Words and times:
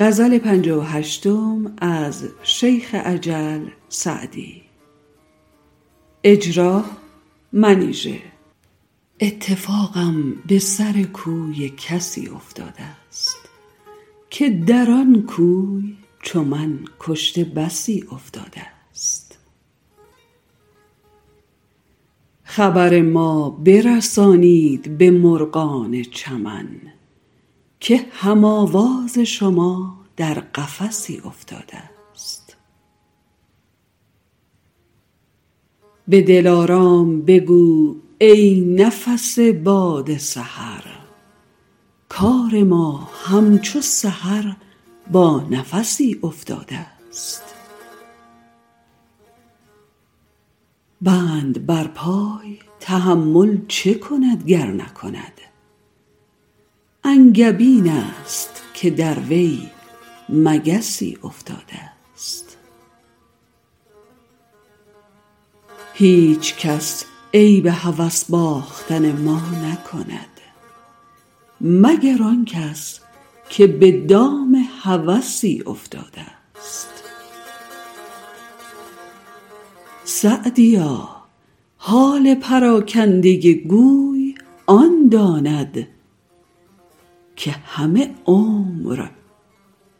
غزل 0.00 0.38
پنجه 0.38 0.74
و 0.74 0.80
هشتم 0.80 1.72
از 1.78 2.28
شیخ 2.42 2.94
عجل 2.94 3.68
سعدی. 3.88 4.62
اجرا 6.24 6.84
منیژه. 7.52 8.20
اتفاقم 9.20 10.32
به 10.46 10.58
سر 10.58 11.02
کوی 11.02 11.68
کسی 11.68 12.28
افتاده 12.28 12.82
است 13.08 13.36
که 14.30 14.50
در 14.50 14.90
آن 14.90 15.22
کوی 15.22 15.96
چو 16.22 16.44
من 16.44 16.78
کشته 17.00 17.44
بسی 17.44 18.04
افتاده 18.12 18.62
است. 18.90 19.38
خبر 22.44 23.00
ما 23.02 23.50
برسانید 23.50 24.98
به 24.98 25.10
مرغان 25.10 26.02
چمن 26.02 26.93
که 27.84 28.06
هم 28.12 28.44
آواز 28.44 29.18
شما 29.18 29.96
در 30.16 30.34
قفسی 30.34 31.22
افتاده 31.24 31.76
است. 32.12 32.56
به 36.08 36.22
دلارام 36.22 37.22
بگو 37.22 37.96
ای 38.18 38.60
نفس 38.60 39.38
باد 39.38 40.16
سحر. 40.16 40.84
کار 42.08 42.62
ما 42.62 43.08
همچو 43.24 43.80
سحر 43.80 44.56
با 45.12 45.46
نفسی 45.50 46.20
افتاده 46.22 46.86
است. 47.08 47.42
بند 51.02 51.66
بر 51.66 51.86
پای 51.86 52.58
تحمل 52.80 53.58
چه 53.68 53.94
کند 53.94 54.46
گر 54.46 54.66
نکند؟ 54.66 55.53
انگبین 57.36 57.88
است 57.88 58.62
که 58.74 58.90
در 58.90 59.18
وی 59.18 59.58
مگسی 60.28 61.18
افتاده 61.24 61.80
است. 62.14 62.56
هیچ 65.94 66.56
کس 66.56 67.04
عیب 67.34 67.66
هوس 67.66 68.24
باختن 68.24 69.12
ما 69.12 69.42
نکند 69.64 70.40
مگر 71.60 72.22
آن 72.22 72.44
کس 72.44 73.00
که 73.48 73.66
به 73.66 73.92
دام 73.92 74.66
هوسی 74.82 75.62
افتاده 75.66 76.20
است. 76.56 76.88
سعدیا 80.04 81.08
حال 81.76 82.34
پراکنده 82.34 83.54
گوی 83.54 84.34
آن 84.66 85.08
داند 85.08 85.93
که 87.44 87.52
همه 87.52 88.14
عمر 88.26 89.08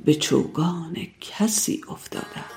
به 0.05 0.15
چوگان 0.15 0.97
کسی 1.21 1.81
افتاده 1.89 2.54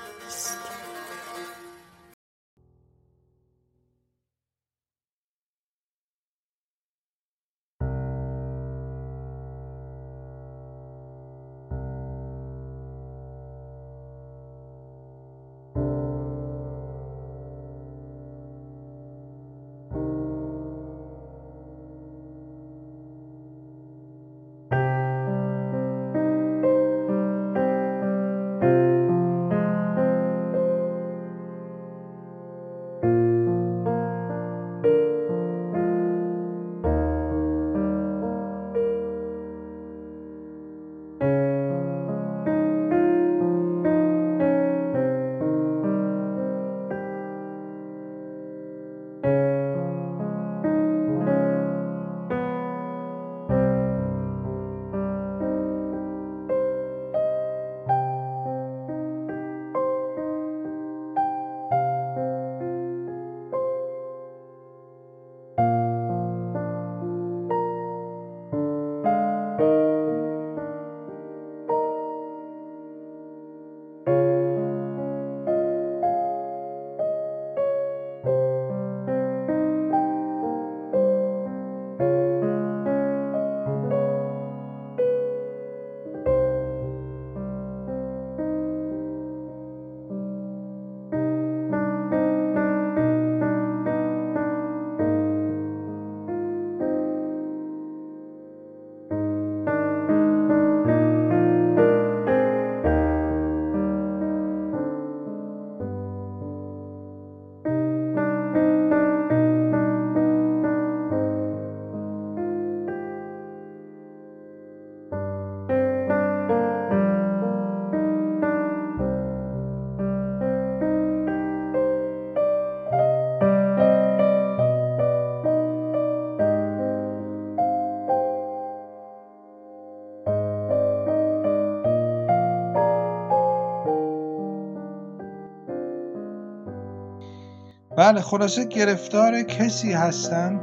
بله 137.98 138.20
خلاصه 138.20 138.64
گرفتار 138.64 139.42
کسی 139.42 139.92
هستم 139.92 140.60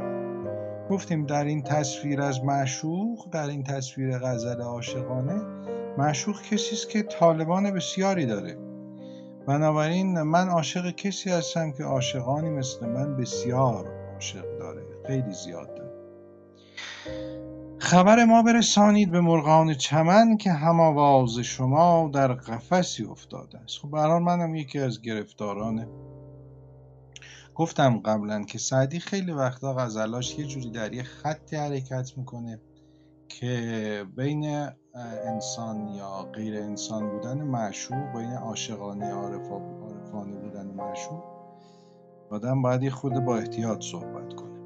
گفتیم 0.90 1.26
در 1.26 1.44
این 1.44 1.62
تصویر 1.62 2.22
از 2.22 2.44
معشوق 2.44 3.30
در 3.32 3.46
این 3.46 3.62
تصویر 3.62 4.18
غزل 4.18 4.60
عاشقانه 4.60 5.42
معشوق 5.98 6.42
کسی 6.42 6.74
است 6.74 6.88
که 6.88 7.02
طالبان 7.02 7.70
بسیاری 7.70 8.26
داره. 8.26 8.58
بنابراین 9.46 10.22
من 10.22 10.48
عاشق 10.48 10.90
کسی 10.90 11.30
هستم 11.30 11.72
که 11.72 11.84
عاشقانی 11.84 12.50
مثل 12.50 12.86
من 12.86 13.16
بسیار 13.16 13.86
عاشق 14.14 14.58
داره 14.58 14.82
خیلی 15.06 15.32
زیاد 15.32 15.74
داره. 15.74 15.92
خبر 17.78 18.24
ما 18.24 18.42
برسانید 18.42 19.10
به 19.10 19.20
مرغان 19.20 19.74
چمن 19.74 20.36
که 20.36 20.52
هم 20.52 20.80
آواز 20.80 21.38
شما 21.38 22.10
در 22.14 22.32
قفسی 22.32 23.04
افتاده 23.04 23.58
است. 23.58 23.78
خب 23.78 23.90
برحال 23.90 24.22
منم 24.22 24.54
یکی 24.54 24.78
از 24.78 25.02
گرفتاران 25.02 25.86
گفتم 27.56 27.98
قبلا 27.98 28.42
که 28.42 28.58
سعدی 28.58 29.00
خیلی 29.00 29.32
وقتا 29.32 29.74
غزلاش 29.74 30.38
یه 30.38 30.46
جوری 30.46 30.70
در 30.70 30.92
یه 30.92 31.02
خطی 31.02 31.56
حرکت 31.56 32.12
می‌کنه 32.16 32.60
که 33.28 34.04
بین 34.16 34.68
انسان 35.24 35.88
یا 35.88 36.22
غیر 36.22 36.62
انسان 36.62 37.10
بودن 37.10 37.42
معشوق 37.42 38.12
بین 38.16 38.32
عاشقانه 38.32 39.12
عارفانه 39.12 40.36
بودن 40.36 40.66
معشوق 40.66 41.24
آدم 42.30 42.62
باید 42.62 42.82
یه 42.82 42.90
خود 42.90 43.12
با 43.24 43.36
احتیاط 43.36 43.82
صحبت 43.82 44.34
کنه. 44.34 44.60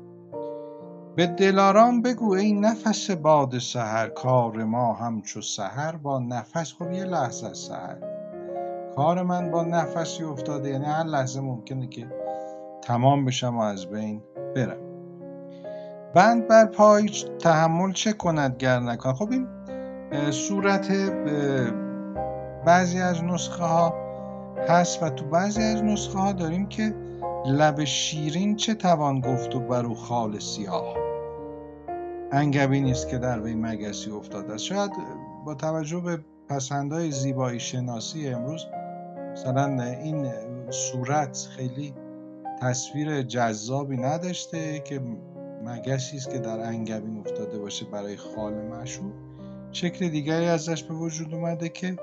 به 1.16 1.26
دلارام 1.26 2.02
بگو 2.02 2.34
ای 2.34 2.52
نفس 2.52 3.10
باد 3.10 3.58
سحر 3.58 4.08
کار 4.08 4.64
ما 4.64 4.92
همچو 4.92 5.40
سحر 5.40 5.96
با 5.96 6.18
نفس. 6.18 6.72
خب 6.72 6.92
یه 6.92 7.04
لحظه 7.04 7.54
سحر. 7.54 7.96
کار 8.96 9.22
من 9.22 9.50
با 9.50 9.64
نفسی 9.64 10.24
افتاده 10.24 10.68
یعنی 10.68 10.84
هر 10.84 11.04
لحظه 11.04 11.40
ممکنه 11.40 11.86
که 11.86 12.19
تمام 12.90 13.24
بشم 13.24 13.58
و 13.58 13.60
از 13.60 13.86
بین 13.86 14.22
برم. 14.56 14.76
بند 16.14 16.48
بر 16.48 16.66
پای 16.66 17.10
تحمل 17.38 17.92
چه 17.92 18.12
کند 18.12 18.56
گر 18.56 18.80
نکند؟ 18.80 19.14
خب 19.14 19.30
این 19.30 19.46
صورت 20.30 20.92
بعضی 22.66 23.00
از 23.00 23.24
نسخه 23.24 23.64
ها 23.64 23.94
هست 24.68 25.02
و 25.02 25.10
تو 25.10 25.24
بعضی 25.24 25.62
از 25.62 25.84
نسخه 25.84 26.18
ها 26.18 26.32
داریم 26.32 26.66
که 26.66 26.94
لب 27.46 27.84
شیرین 27.84 28.56
چه 28.56 28.74
توان 28.74 29.20
گفت 29.20 29.54
و 29.54 29.60
برو 29.60 29.94
خال 29.94 30.38
سیاه 30.38 30.94
انگبی 32.32 32.80
نیست 32.80 33.08
که 33.08 33.18
در 33.18 33.40
وی 33.40 33.54
مگسی 33.54 34.10
افتاده 34.10 34.54
است 34.54 34.64
شاید 34.64 34.90
با 35.44 35.54
توجه 35.54 36.00
به 36.00 36.18
پسندهای 36.48 37.10
زیبایی 37.10 37.60
شناسی 37.60 38.28
امروز 38.28 38.66
مثلا 39.32 39.82
این 39.82 40.32
صورت 40.70 41.48
خیلی 41.56 41.94
تصویر 42.60 43.22
جذابی 43.22 43.96
نداشته 43.96 44.80
که 44.80 45.00
مگسی 45.64 46.16
است 46.16 46.30
که 46.30 46.38
در 46.38 46.60
انگبین 46.60 47.18
افتاده 47.18 47.58
باشه 47.58 47.86
برای 47.86 48.16
خال 48.16 48.54
مشهور 48.54 49.12
شکل 49.72 50.08
دیگری 50.08 50.46
ازش 50.46 50.82
به 50.82 50.94
وجود 50.94 51.34
اومده 51.34 51.68
که 51.68 51.96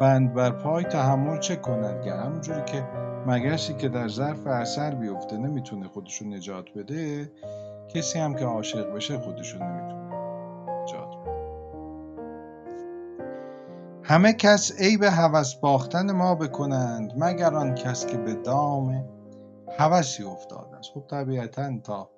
بند 0.00 0.34
بر 0.34 0.50
پای 0.50 0.84
تحمل 0.84 1.38
چه 1.38 1.56
کند؟ 1.56 2.02
که 2.02 2.12
همونجوری 2.12 2.62
که 2.66 2.84
مگسی 3.26 3.74
که 3.74 3.88
در 3.88 4.08
ظرف 4.08 4.46
اثر 4.46 4.94
بیفته 4.94 5.36
نمی‌تونه 5.36 5.88
خودشو 5.88 6.24
نجات 6.24 6.64
بده 6.76 7.32
کسی 7.88 8.18
هم 8.18 8.34
که 8.34 8.44
عاشق 8.44 8.94
بشه 8.94 9.18
خودشو 9.18 9.58
نمی‌تونه 9.58 10.14
نجات 10.82 11.08
بده. 11.08 11.38
همه 14.02 14.32
کس 14.32 14.80
عیب 14.80 15.02
هوس 15.02 15.54
باختن 15.54 16.12
ما 16.12 16.34
بکنند 16.34 17.12
مگر 17.16 17.54
آن 17.54 17.74
کس 17.74 18.06
که 18.06 18.16
به 18.16 18.34
دام 18.34 19.17
هوسی 19.78 20.24
افتاده 20.24 20.76
است 20.76 20.90
خب 20.94 21.04
طبیعتا 21.10 21.78
تا 21.84 22.10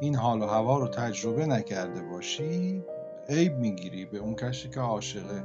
این 0.00 0.14
حال 0.14 0.42
و 0.42 0.46
هوا 0.46 0.78
رو 0.78 0.88
تجربه 0.88 1.46
نکرده 1.46 2.02
باشی 2.02 2.84
عیب 3.28 3.58
می‌گیری 3.58 4.04
به 4.04 4.18
اون 4.18 4.34
کسی 4.34 4.68
که 4.68 4.80
عاشقه 4.80 5.44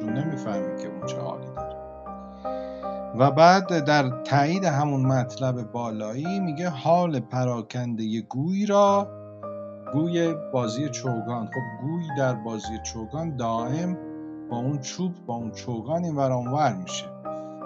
چون 0.00 0.12
نمی‌فهمی 0.12 0.82
که 0.82 0.88
اون 0.88 1.06
چه 1.06 1.16
حالی 1.16 1.46
داره. 1.56 1.74
و 3.18 3.30
بعد 3.30 3.84
در 3.84 4.22
تایید 4.24 4.64
همون 4.64 5.06
مطلب 5.06 5.72
بالایی 5.72 6.40
میگه 6.40 6.68
حال 6.68 7.20
پراکنده 7.20 8.20
گوی 8.20 8.66
را 8.66 9.08
گوی 9.92 10.34
بازی 10.52 10.88
چوگان. 10.88 11.46
خب 11.46 11.86
گوی 11.86 12.02
در 12.18 12.34
بازی 12.34 12.78
چوگان 12.82 13.36
دائم 13.36 13.98
با 14.50 14.56
اون 14.56 14.78
چوب 14.78 15.12
با 15.26 15.34
اون 15.34 15.50
چوگان 15.50 16.04
این 16.04 16.16
ور 16.16 16.72
میشه. 16.72 17.13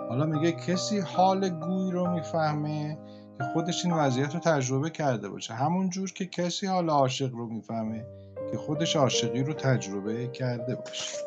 حالا 0.09 0.27
میگه 0.27 0.53
کسی 0.53 0.99
حال 0.99 1.49
گوی 1.49 1.91
رو 1.91 2.11
می‌فهمه 2.11 2.99
که 3.39 3.45
خودش 3.53 3.85
این 3.85 3.95
وضعیت 3.95 4.35
رو 4.35 4.41
تجربه 4.41 4.91
کرده 4.91 5.29
باشه. 5.29 5.55
همون 5.55 5.91
جور 5.91 6.13
که 6.13 6.27
کسی 6.27 6.67
حال 6.67 6.91
عاشق 6.91 7.31
رو 7.33 7.47
می‌فهمه 7.47 8.07
که 8.51 8.57
خودش 8.57 8.97
عاشقی 8.97 9.43
رو 9.43 9.53
تجربه 9.53 10.27
کرده 10.27 10.75
باشه. 10.75 11.19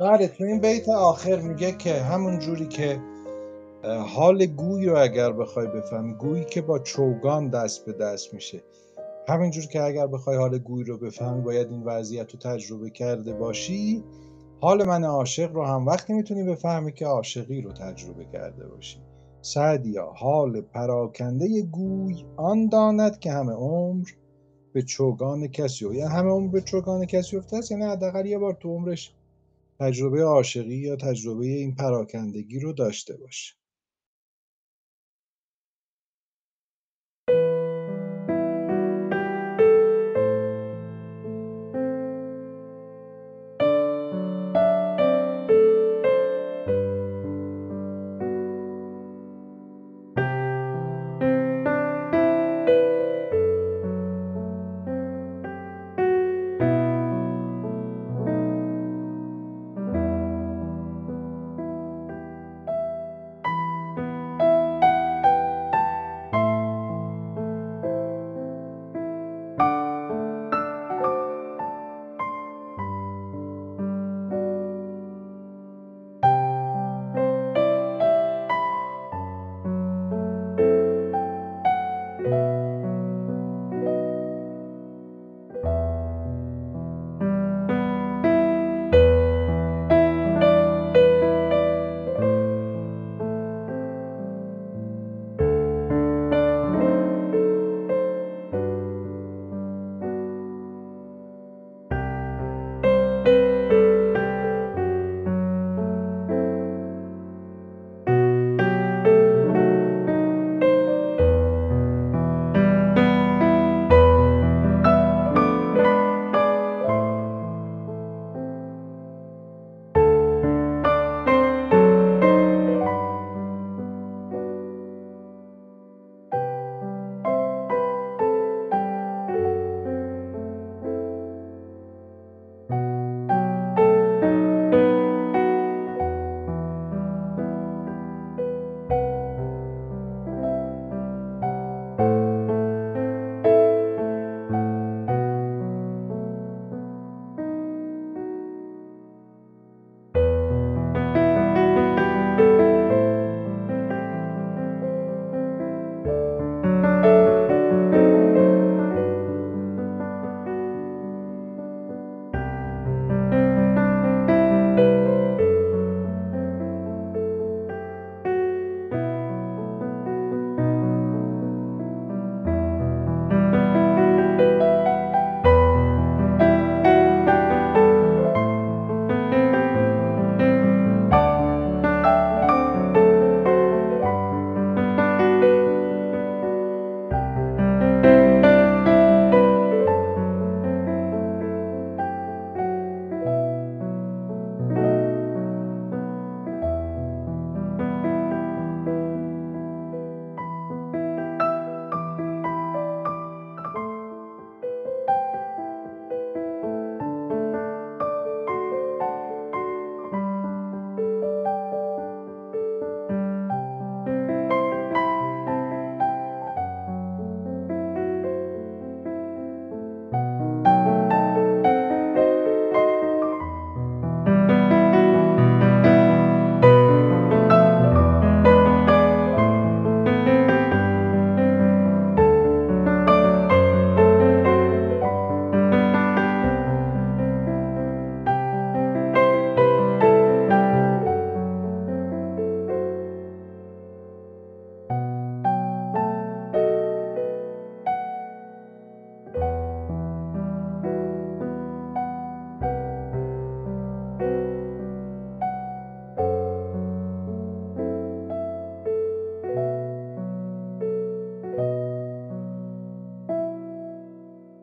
بله 0.00 0.28
تو 0.28 0.44
این 0.44 0.60
بیت 0.60 0.88
آخر 0.88 1.36
میگه 1.36 1.72
که 1.72 2.02
همون 2.02 2.38
جوری 2.38 2.66
که 2.68 3.00
حال 4.08 4.46
گوی 4.46 4.86
رو 4.86 4.98
اگر 4.98 5.32
بخوای 5.32 5.66
بفهمی 5.66 6.14
گویی 6.14 6.44
که 6.44 6.62
با 6.62 6.78
چوگان 6.78 7.48
دست 7.48 7.86
به 7.86 7.92
دست 7.92 8.34
میشه. 8.34 8.62
همینجور 9.28 9.66
که 9.66 9.82
اگر 9.82 10.06
بخوای 10.06 10.36
حال 10.36 10.58
گوی 10.58 10.84
رو 10.84 10.98
بفهمی 10.98 11.42
باید 11.42 11.70
این 11.70 11.82
وضعیت 11.82 12.32
رو 12.32 12.38
تجربه 12.38 12.90
کرده 12.90 13.32
باشی. 13.32 14.04
حال 14.60 14.86
من 14.86 15.04
عاشق 15.04 15.52
رو 15.52 15.66
هم 15.66 15.86
وقتی 15.86 16.12
می‌تونی 16.12 16.42
بفهمی 16.42 16.92
که 16.92 17.06
عاشقی 17.06 17.60
رو 17.60 17.72
تجربه 17.72 18.24
کرده 18.24 18.68
باشی. 18.68 19.02
سعدیا 19.40 20.06
حال 20.06 20.60
پراکنده 20.60 21.62
گوی 21.62 22.24
آن 22.36 22.68
داند 22.68 23.18
که 23.18 23.32
همه 23.32 23.52
عمر 23.52 24.08
به 24.72 24.82
چوگان 24.82 25.48
کسی 25.48 25.84
و 25.84 25.94
یعنی 25.94 26.14
همه 26.14 26.30
عمر 26.30 26.48
به 26.48 26.60
چوگان 26.60 27.06
کسی 27.06 27.36
افته 27.36 27.56
است 27.56 27.70
یعنی 27.70 27.84
حداقل 27.84 28.26
یه 28.26 28.38
بار 28.38 28.54
تو 28.54 28.68
عمرش 28.68 29.14
تجربه 29.80 30.22
عاشقی 30.22 30.76
یا 30.76 30.96
تجربه 30.96 31.46
این 31.46 31.74
پراکندگی 31.74 32.60
رو 32.60 32.72
داشته 32.72 33.16
باشه 33.16 33.54